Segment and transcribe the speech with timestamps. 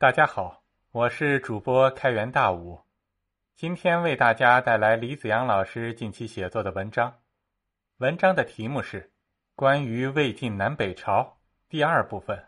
[0.00, 0.62] 大家好，
[0.92, 2.82] 我是主播开元大武，
[3.56, 7.18] 今天为大家带来李子阳老师近期写作的文章。
[7.96, 9.02] 文章的题目是
[9.56, 11.22] 《关于魏晋南北朝》
[11.68, 12.44] 第二部分：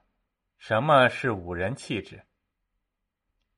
[0.58, 2.22] 什么是武人气质？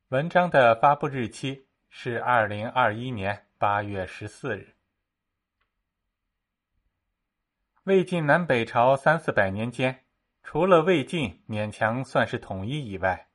[0.09, 4.75] 文章的发布日期是二零二一年八月十四日。
[7.85, 10.07] 魏晋南北朝三四百年间，
[10.43, 13.29] 除了魏晋勉强算是统一以外，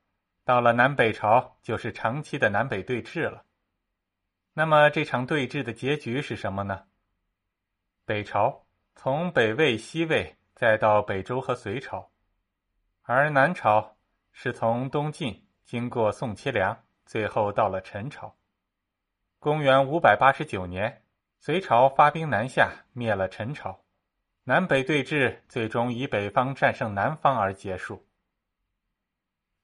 [0.48, 3.43] 到了南北朝，就是长期的南北对峙了。
[4.54, 6.86] 那么这场对峙的结局是什么呢？
[8.05, 8.65] 北朝
[8.96, 12.11] 从北魏、西魏，再到北周和隋朝，
[13.02, 13.97] 而南朝
[14.32, 18.33] 是从东晋经过宋齐梁，最后到了陈朝。
[19.39, 21.04] 公元五百八十九年，
[21.41, 23.83] 隋朝发兵南下，灭了陈朝，
[24.46, 28.07] 南北对峙最终以北方战胜南方而结束。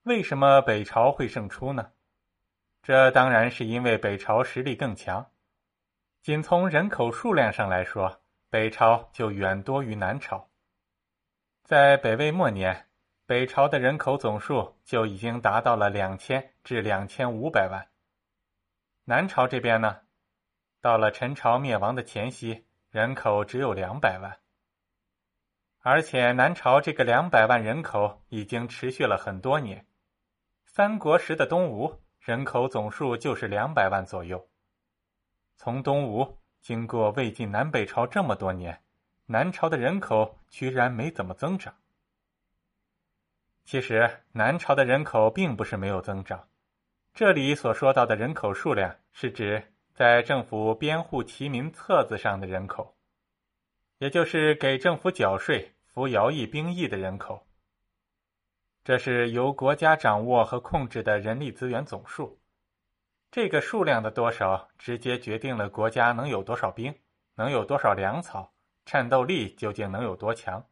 [0.03, 1.93] 为什么北朝会胜出呢？
[2.81, 5.31] 这当然是因为北朝实力更强。
[6.21, 10.49] 仅从人口数量上来说，北朝就远多于南朝。
[11.63, 12.89] 在北魏末年，
[13.25, 17.87] 北朝的人口总数就已经达到了两千至两千五百万。
[19.05, 20.01] 南朝这边呢，
[20.81, 24.37] 到了陈朝灭亡的前夕，人口只有两百万。
[25.79, 29.85] 而且南朝这个两百万人口已经持续了很多年。
[30.75, 34.49] 三国时的东吴人口总数就是两百万左右。
[35.55, 38.81] 从东吴经过魏晋南北朝这么多年，
[39.27, 41.75] 南朝的人口居然没怎么增长。
[43.63, 46.47] 其实南朝的人口并不是没有增长，
[47.13, 52.97] 这里所说到的人口数量是指在政府编户齐民册子上的人口，
[53.99, 57.45] 也就是给政府缴税、服徭役兵役的人口。
[58.83, 62.37] 这是由国家掌握和控制的人力资源总数，
[63.31, 66.93] 这个数量的多少直接决定了国家能有多少兵，
[67.35, 70.67] 能有多少粮草，战斗力究竟能有多强。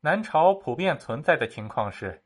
[0.00, 2.22] 南朝普遍存在的情况是，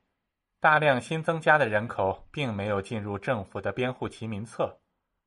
[0.59, 4.81] 大量新增加的人口并没有进入政府的编户齐民册，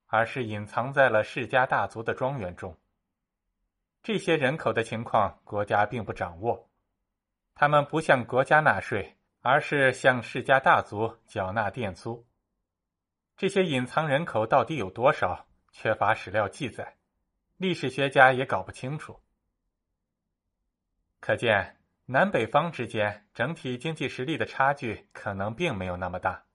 [0.08, 2.78] 而是隐藏在了世家大族的庄园中。
[4.04, 6.67] 这些人口的情况，国家并不掌握。
[7.60, 12.24] 他们不向国家纳税，而是向世家大族缴纳佃租。
[13.36, 15.48] 这些隐藏人口到底有多少？
[15.72, 16.98] 缺乏史料记载，
[17.58, 19.20] 历史学家也搞不清楚。
[21.20, 26.46] 可见，南北方之间整体经济实力的差距可能并没有那么大，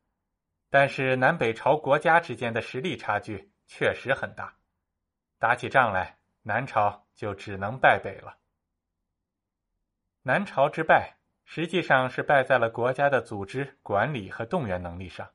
[0.71, 4.55] 但是南北朝国家之间的实力差距确实很大。
[5.41, 8.39] 打起仗来，南朝就只能败北了。
[10.25, 15.29] 南朝之败，实际上是败在了国家的组织管理和动员能力上，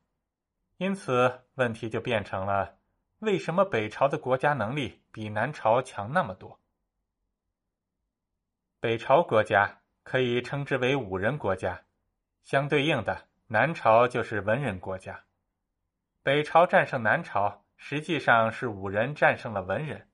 [0.78, 2.78] 因此问题就变成了：
[3.20, 6.58] 为什么北朝的国家能力比南朝强那么多？
[8.80, 11.84] 北朝国家可以称之为武人国家，
[12.46, 15.26] 相对应的南朝就是文人国家。
[16.24, 20.08] 北朝战胜南朝，实际上是武人战胜了文人。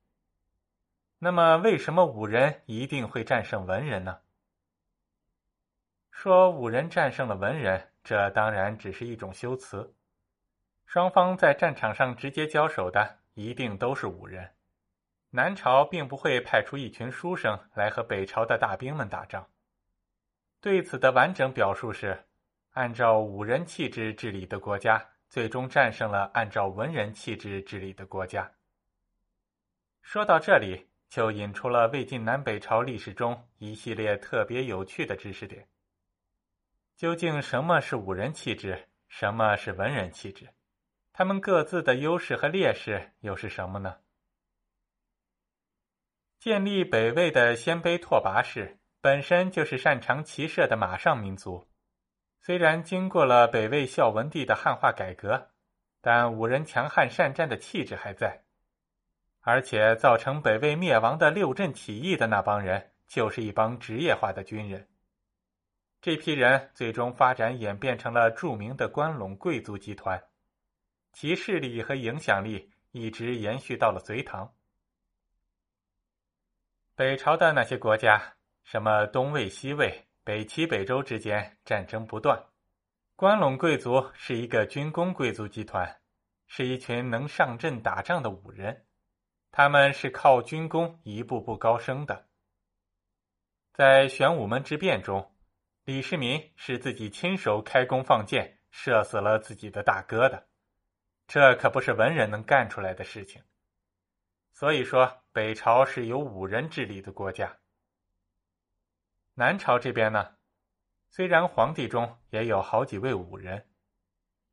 [1.19, 4.19] 那么，为什么武人一定会战胜文人呢？
[6.15, 9.93] 说武人战胜了文人，这当然只是一种修辞。
[10.85, 14.51] 双方在战场上直接交手的一定都是武人。
[15.31, 19.49] 南朝并不会派出一群书生来和北朝的大兵们打仗。
[20.61, 22.25] 对此的完整表述是：
[22.73, 28.49] 按照武人气质治理的国家，最终战胜了按照文人气质治理的国家。
[30.03, 35.67] 说到这里，就引出了魏晋南北朝历史中一系列特别有趣的知识点。
[36.95, 40.49] 究竟什么是武人气质，什么是文人气质？
[41.11, 43.97] 他们各自的优势和劣势又是什么呢？
[46.39, 51.67] 建立北魏的鲜卑拓跋氏本身就是擅长骑射的马上民族，
[52.41, 55.51] 虽然经过了北魏孝文帝的汉化改革，
[56.01, 58.43] 但武人强悍善战的气质还在。
[59.41, 64.87] 而且造成北魏灭亡的六镇起义的那帮人，就是一帮职业化的军人。
[66.03, 70.21] 这批人最终发展演变成了著名的关陇贵族集团，
[71.13, 74.53] 其势力和影响力一直延续到了隋唐。
[76.93, 78.35] 北朝的那些国家，
[78.65, 82.47] 什么东魏、西魏、北齐、北周之间战争不断。
[83.15, 86.01] 关陇贵族是一个军工贵族集团，
[86.47, 88.85] 是一群能上阵打仗的武人，
[89.51, 92.27] 他们是靠军功一步步高升的。
[93.71, 95.32] 在玄武门之变中。
[95.85, 100.47] 李世民是自己亲手开弓放箭，射死了自己的大哥的，
[101.27, 103.43] 这可不是文人能干出来的事情。
[104.53, 107.57] 所以说，北朝是由武人治理的国家。
[109.33, 110.37] 南朝这边呢，
[111.09, 113.67] 虽然皇帝中也有好几位武人，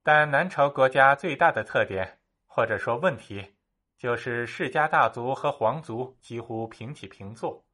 [0.03, 3.55] 但南朝国家最大的特点或者说问题，
[3.97, 7.65] 就是世家大族和皇族几乎平起平坐，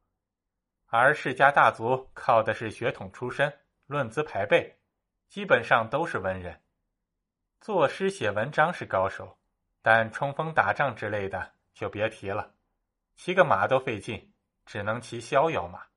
[0.89, 3.53] 而世家大族靠的是血统出身、
[3.87, 4.79] 论资排辈，
[5.27, 6.61] 基本上都是文人，
[7.59, 9.37] 作诗写文章是高手，
[9.81, 12.55] 但冲锋打仗之类的就别提了，
[13.15, 14.33] 骑个马都费劲，
[14.65, 15.87] 只能骑逍遥马。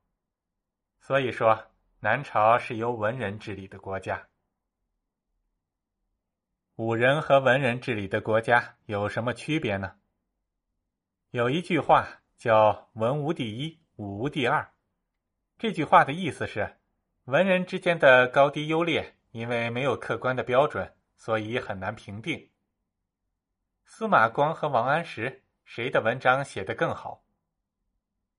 [1.01, 1.71] 所以说，
[2.01, 4.27] 南朝是由文人治理的国家。
[6.75, 10.01] 武人和文人治理的国家有什么区别呢？
[11.31, 14.73] 有一句话叫“文无第一，武无第二”。
[15.61, 16.79] 这句话的意思是，
[17.25, 22.51] 文人之间的高低优劣，因为没有客观的标准，所以很难评定。
[23.85, 27.27] 司马光和王安石，谁的文章写得更好？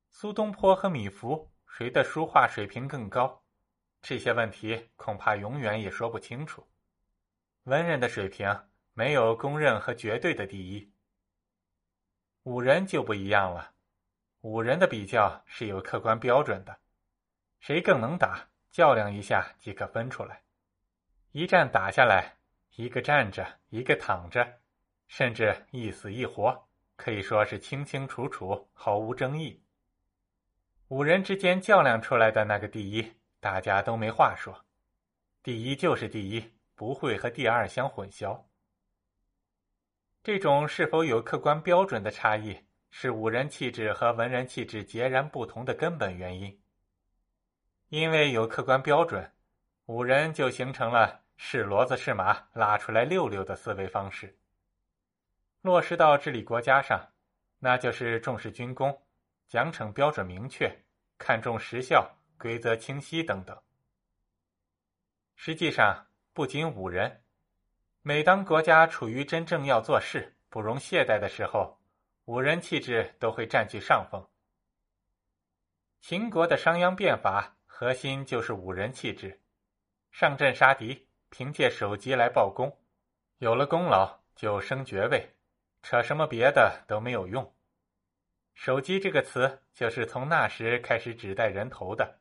[0.09, 1.47] 苏东坡和米芾。
[1.67, 3.43] 谁的书画水平更高？
[4.01, 6.67] 这些问题恐怕永远也说不清楚。
[7.65, 8.63] 文人的水平
[8.93, 10.91] 没有公认和绝对的第一。
[12.41, 13.73] 武人就不一样了，
[14.41, 16.79] 武人的比较是有客观标准的，
[17.61, 20.41] 谁更能打，较量一下即可分出来。
[21.31, 22.37] 一战打下来，
[22.75, 24.59] 一个站着，一个躺着，
[25.07, 29.63] 甚至一死一活，可以说是清清楚楚，毫无争议。
[30.87, 34.65] 五人之间较量出来的那个第一，大家都没话说，
[35.43, 38.43] 第一就是第一，不会和第二相混淆。
[40.23, 46.59] 这种是否有客观标准的差异，是武人气质和文人气质截然不同的根本原因。
[47.91, 49.29] 因为有客观标准，
[49.87, 54.33] 五人就形成了是骡子是马拉出来溜溜的思维方式。
[55.59, 57.11] 落实到治理国家上，
[57.59, 58.97] 那就是重视军功。
[59.49, 60.73] 奖惩标准明确，
[61.17, 63.61] 看重时效、规则清晰等等。
[65.35, 67.21] 实际上，不仅五人，
[68.03, 71.77] 每当国家处于真正要做事、不容懈怠的时候，
[72.23, 74.25] 五人气质都会占据上风。
[75.99, 79.41] 秦国的商鞅变法核心就是武人气质，
[80.11, 82.71] 上阵杀敌，凭借首级来报功，
[83.39, 85.27] 有了功劳就升爵位，
[85.81, 87.55] 扯什么别的都没有用。
[88.53, 92.19] 手机这个词就是从那时开始指代人头的，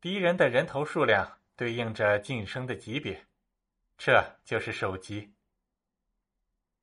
[0.00, 3.24] 敌人的人头数量对应着晋升的级别，
[3.96, 5.32] 这就是手机。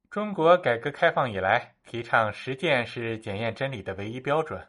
[0.10, 4.66] 中国改革开放以来，提倡实践是检验真理的唯一标准，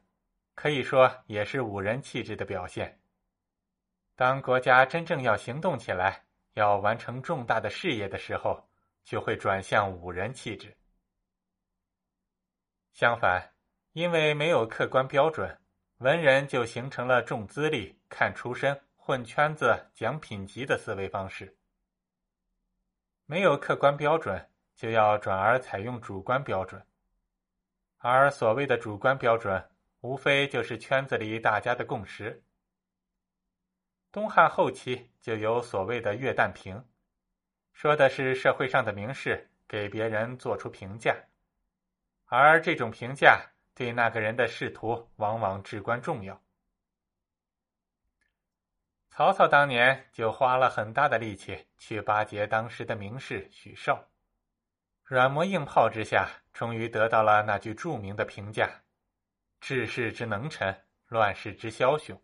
[0.56, 2.98] 可以说也是武人气质的表现。
[4.14, 6.24] 当国家真正要行动起来，
[6.54, 8.68] 要完成重大的事业的时候，
[9.04, 10.76] 就会转向武人气质。
[12.92, 13.52] 相反。
[13.94, 15.60] 因为没有客观标准，
[15.98, 21.54] 文人就形成了重资历、看出身、混圈子、讲品级的思维方式。
[23.26, 26.82] 没有客观标准，就要转而采用主观标准，
[27.98, 29.62] 而所谓的主观标准，
[30.00, 32.42] 无非就是圈子里大家的共识。
[34.12, 36.86] 东汉后期就有所谓的月旦评，
[37.72, 41.16] 说的是社会上的名士给别人做出评价，
[42.26, 43.48] 而这种评价。
[43.74, 46.42] 对那个人的仕途往往至关重要。
[49.08, 54.10] 曹操当年就花了很大的力气去巴结当时的名士许绍，
[55.04, 58.68] 软磨硬泡之下，终于得到了那句著名的评价
[59.58, 62.22] ：“治世之能臣，乱世之枭雄。”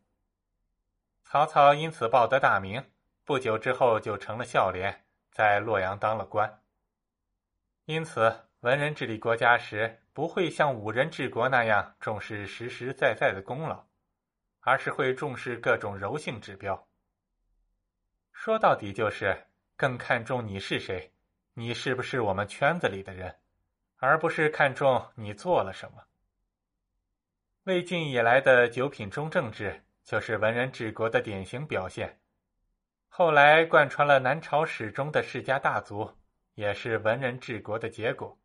[1.31, 2.83] 曹操因此报得大名，
[3.27, 6.63] 不久之后就成了孝廉，在洛阳当了官。
[7.85, 8.45] 因此。
[8.63, 13.87] 文人治理国家时，不会像武人治国那样重视实实在在的功劳，
[14.59, 16.89] 而是会重视各种柔性指标。
[18.33, 21.13] 说到底，就是更看重你是谁，
[21.55, 23.33] 你是不是我们圈子里的人，
[23.99, 26.03] 而不是看重你做了什么。
[27.63, 32.19] 魏晋以来的九品中正制，就是文人治国的典型表现。
[33.09, 36.11] 后来贯穿了南朝史中的世家大族，
[36.55, 38.39] 也是文人治国的结果。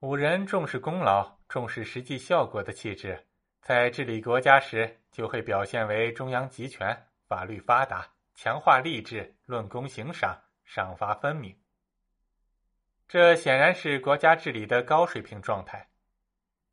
[0.00, 3.24] 武人重视功劳、重视实际效果的气质，
[3.60, 11.56] 在治理国家时就会表现为中央集权、法律发达、强化吏治、论功行赏、赏罚分明。
[13.06, 15.88] 这显然是国家治理的高水平状态。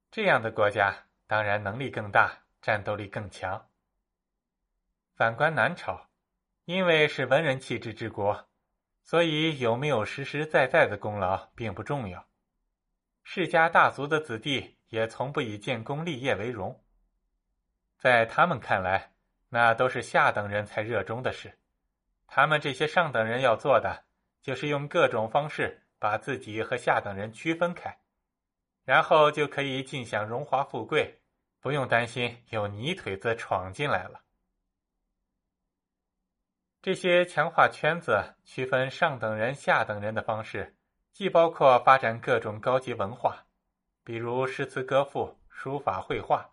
[0.10, 3.70] 这样的国家当然能力更大，战斗力更强。
[5.14, 6.08] 反观南朝，
[6.66, 8.50] 因为是文人气质治国，
[9.04, 12.26] 所以有没有实实在在的功劳并不重要。
[13.22, 16.84] 世家大族的子弟也从不以建功立业为荣，
[18.00, 19.12] 在他们看来，
[19.50, 21.60] 那都是下等人才热衷的事。
[22.26, 24.04] 他们这些上等人要做的，
[24.42, 28.00] 就是用各种方式把自己和下等人区分开，
[28.84, 31.19] 然后就可以尽享荣华富贵，
[31.62, 34.22] 不用担心有泥腿子闯进来了。
[36.82, 40.78] 这些强化圈子、区分上等人、下等人的方式，
[41.12, 43.46] 既包括发展各种高级文化，
[44.06, 46.50] 比如诗词歌赋、书法绘画，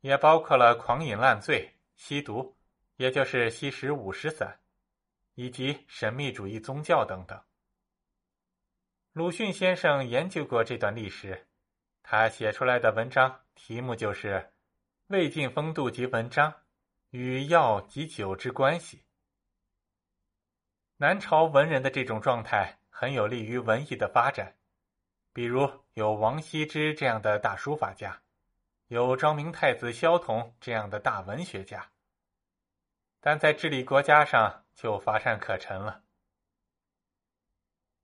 [0.00, 2.56] 也包括了狂饮烂醉、吸毒，
[2.96, 4.58] 也就是吸食五石散，
[5.34, 7.38] 以及神秘主义宗教等等。
[9.12, 11.46] 鲁迅先生研究过这段历史，
[12.02, 14.34] 他写出来的文章题目就是
[15.08, 16.54] 《魏晋风度及文章
[17.10, 18.98] 与药及酒之关系》。
[20.98, 24.54] 南朝文人的这种状态很有利于文艺的发展，
[25.32, 28.22] 比如有王羲之这样的大书法家，
[28.88, 31.90] 有昭明太子萧统这样的大文学家。
[33.20, 36.04] 但在治理国家上就乏善可陈了。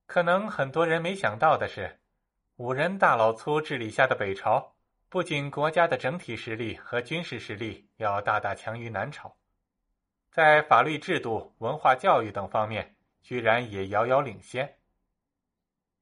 [0.06, 2.00] 可能很多人没想到的是，
[2.56, 4.74] 五人大老粗治理下的北朝，
[5.12, 9.36] 不仅国家的整体实力和军事实力要大大强于南朝。
[10.30, 14.78] 在法律制度、文化教育等方面，居然也遥遥领先。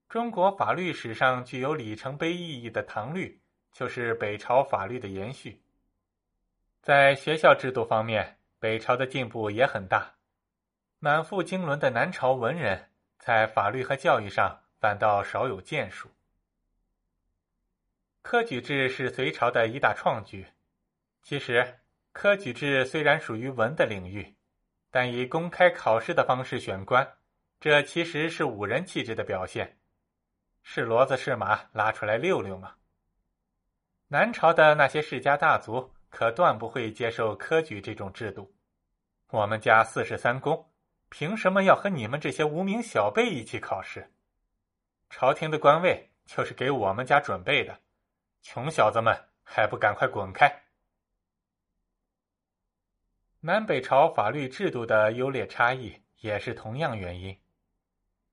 [0.09, 3.43] 中国法律史上具有里程碑意义的《唐律》，
[3.77, 5.61] 就是北朝法律的延续。
[6.81, 10.15] 在学校制度方面，北朝的进步也很大。
[11.01, 12.89] 满腹经纶的南朝文人，
[13.19, 16.09] 在法律和教育上反倒少有建树。
[18.23, 20.47] 科举制是隋朝的一大创举，
[21.23, 21.77] 其实。
[22.13, 24.35] 科举制虽然属于文的领域，
[24.91, 27.09] 但以公开考试的方式选官，
[27.61, 29.79] 这其实是武人气质的表现。
[30.65, 32.75] 是骡子是马，拉出来溜溜吗？
[34.09, 38.53] 南朝的那些世家大族可断不会接受科举这种制度。
[39.29, 40.69] 我们家四世三公，
[41.11, 44.11] 凭什么要和你们这些无名小辈一起考试？
[45.09, 47.79] 朝廷的官位就是给我们家准备的，
[48.43, 50.65] 穷小子们还不赶快滚开！
[53.41, 57.39] 南北朝法律制度的优劣差异也是同样原因。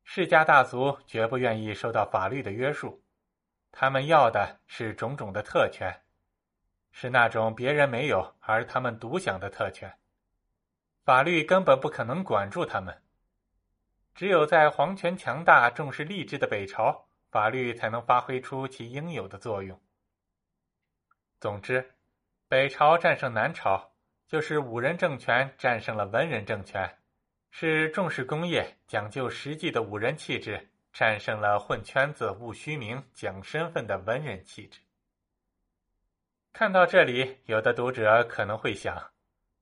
[0.04, 3.04] 世家大族绝不愿意受到法律的约束，
[3.72, 6.02] 他们要的是种种的特权，
[6.92, 9.98] 是那种别人没有而他们独享的特权。
[11.04, 13.04] 法律根本不可能管住他们。
[14.16, 19.80] 只有在皇权强大、重视吏治的北朝，法律才能发挥出其应有的作用。
[21.39, 21.94] 总之，
[22.48, 23.94] 北朝战胜南朝。
[24.27, 26.98] 就是武人政权战胜了文人政权，
[27.50, 34.82] 是重视工业、讲究实际的武人气质战胜了混圈子、务虚名、讲身份的文人气质。
[36.51, 39.12] 看到这里，有的读者可能会想：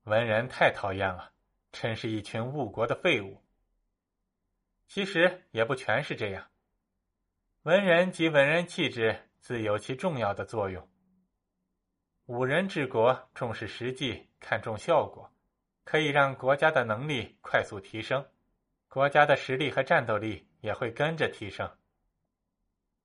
[0.06, 1.32] 文人太讨厌了，
[1.72, 3.44] 真是一群误国的废物。
[4.88, 6.48] 其实也不全是这样，
[7.62, 10.90] 文人及文人气质自有其重要的作用。
[12.28, 15.32] 武人治国重视实际，看重效果，
[15.84, 18.26] 可以让国家的能力快速提升，
[18.88, 21.70] 国家的实力和战斗力也会跟着提升。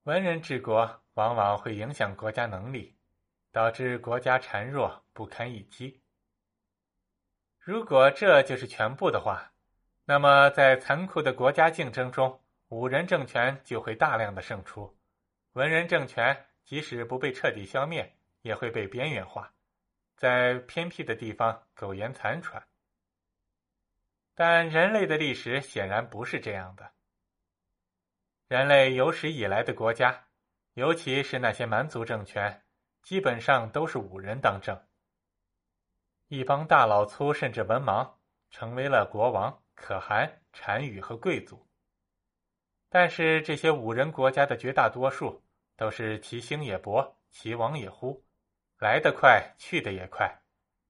[0.04, 2.96] 文人治国往往会影响国家能力，
[3.52, 6.00] 导致国家孱弱不堪一击。
[7.58, 9.52] 如果这就是全部的话，
[10.06, 14.96] 那么在残酷的国家竞争中，武人政权就会大量的胜出，
[15.52, 18.16] 文人政权即使不被彻底消灭。
[18.42, 19.52] 也会被边缘化，
[20.16, 22.66] 在偏僻的地方苟延残喘。
[24.34, 26.92] 但人类的历史显然不是这样的。
[28.48, 30.26] 人类有史以来的国家，
[30.74, 32.64] 尤其是那些蛮族政权，
[33.02, 34.80] 基本上都是武人当政。
[36.28, 38.14] 一帮大老粗甚至文盲
[38.50, 41.68] 成为了国王、可汗、单于和贵族。
[42.88, 45.42] 但是这些武人国家的绝大多数
[45.76, 48.24] 都是其兴也勃，其亡也忽。
[48.80, 50.40] 来得快，去得也快，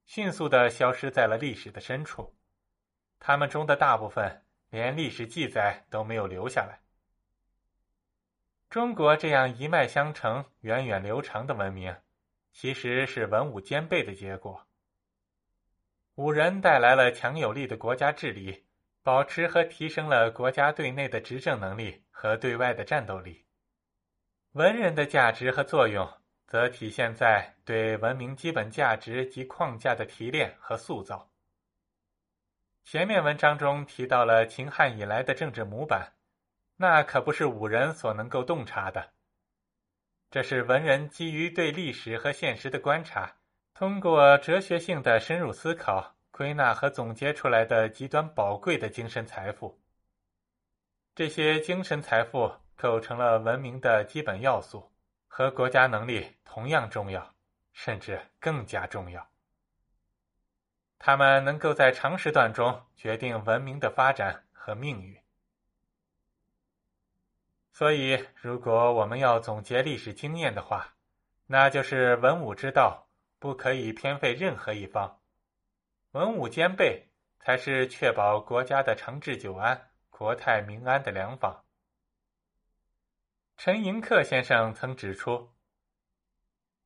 [0.07, 2.37] 迅速的消失在了历史的深处。
[3.19, 6.79] 他们中的大部分连历史记载都没有留下来。
[8.69, 11.97] 中国这样一脉相承、源远流长的文明，
[12.53, 14.69] 其实是文武兼备的结果。
[16.15, 18.67] 武人带来了强有力的国家治理，
[19.03, 23.45] 保持和提升了国家对内的执政能力和对外的战斗力。
[24.53, 26.20] 文人的价值和作用。
[26.51, 31.31] 则体现在对文明基本价值及框架的提炼和塑造。
[32.83, 36.15] 前面文章中提到了秦汉以来的政治模板，
[36.77, 39.13] 那可不是武人所能够洞察的。
[40.29, 43.37] 这是文人基于对历史和现实的观察，
[43.73, 49.81] 通过哲学性的深入思考、归纳和总结出来的极端宝贵的精神财富。
[51.15, 54.90] 这些精神财富构成了文明的基本要素，
[55.41, 57.35] 和国家能力同样重要，
[57.73, 59.27] 甚至更加重要。
[60.99, 65.19] 他们能够在长时段中决定文明的发展和命运。
[67.73, 70.95] 所以，如果我们要总结历史经验的话，
[71.47, 75.23] 那就是文武之道不可以偏废任何一方，
[76.11, 81.65] 文武兼备才是确保国家的长治久安、国泰民安的良方。
[83.63, 85.51] 陈寅恪先生曾指出，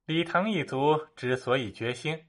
[0.06, 2.26] 李唐一族之所以绝兴，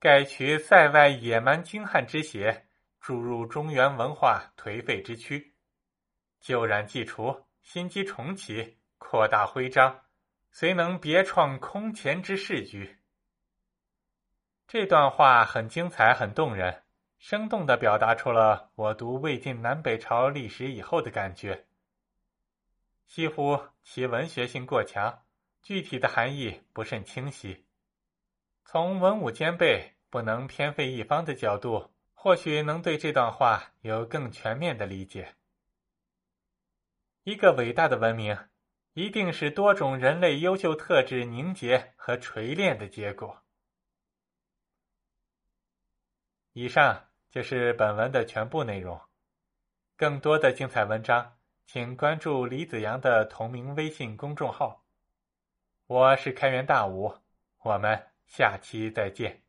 [0.00, 2.66] 盖取塞外野蛮精悍之血，
[2.98, 5.52] 注入中原文化颓废之躯，
[6.40, 7.44] 旧染既除。
[7.60, 10.00] 新机重启，扩大徽章，
[10.50, 13.00] 虽能别创空前之势局。
[14.66, 16.84] 这段话很精彩，很动人，
[17.18, 21.66] 生动的表达出了我读魏晋南北朝历史以后的感觉。
[23.06, 25.24] 西乎其文学性过强，
[25.62, 27.66] 具体的含义不甚清晰。
[28.64, 35.36] 从文武兼备、不能偏废一方的角度，或许能对这段话有更全面的理解。
[37.22, 38.36] 一个伟大的文明，
[38.94, 43.42] 一定是多种人类优秀特质凝结和锤炼的结果。
[46.52, 49.00] 以上就是本文的全部内容。
[49.96, 54.84] 更多的精彩文章，请关注李子阳的同名微信公众号。
[55.86, 57.14] 我是开元大武，
[57.62, 59.43] 我们下期再见。